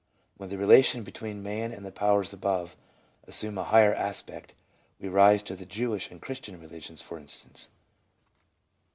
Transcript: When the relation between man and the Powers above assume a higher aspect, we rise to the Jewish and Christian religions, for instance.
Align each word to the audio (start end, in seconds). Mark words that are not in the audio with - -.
When 0.37 0.49
the 0.49 0.57
relation 0.57 1.03
between 1.03 1.43
man 1.43 1.71
and 1.71 1.85
the 1.85 1.91
Powers 1.91 2.33
above 2.33 2.75
assume 3.27 3.59
a 3.59 3.65
higher 3.65 3.93
aspect, 3.93 4.55
we 4.99 5.07
rise 5.07 5.43
to 5.43 5.55
the 5.55 5.63
Jewish 5.63 6.09
and 6.09 6.19
Christian 6.19 6.59
religions, 6.59 7.03
for 7.03 7.19
instance. 7.19 7.69